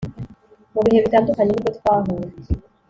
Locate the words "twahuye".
1.77-2.25